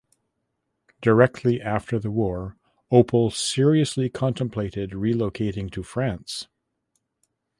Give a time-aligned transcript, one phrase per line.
[1.01, 2.57] Directly after the war
[2.91, 6.47] Oppel seriously contemplated relocating to France.